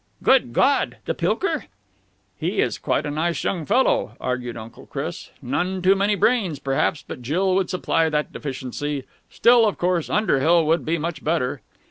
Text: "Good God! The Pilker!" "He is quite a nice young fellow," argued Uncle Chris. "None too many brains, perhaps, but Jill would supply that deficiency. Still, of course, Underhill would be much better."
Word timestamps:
"Good 0.23 0.51
God! 0.51 0.97
The 1.05 1.13
Pilker!" 1.13 1.65
"He 2.35 2.59
is 2.59 2.79
quite 2.79 3.05
a 3.05 3.11
nice 3.11 3.43
young 3.43 3.67
fellow," 3.67 4.13
argued 4.19 4.57
Uncle 4.57 4.87
Chris. 4.87 5.29
"None 5.43 5.83
too 5.83 5.93
many 5.93 6.15
brains, 6.15 6.57
perhaps, 6.57 7.03
but 7.07 7.21
Jill 7.21 7.53
would 7.53 7.69
supply 7.69 8.09
that 8.09 8.31
deficiency. 8.33 9.03
Still, 9.29 9.63
of 9.63 9.77
course, 9.77 10.09
Underhill 10.09 10.65
would 10.65 10.85
be 10.85 10.97
much 10.97 11.23
better." 11.23 11.61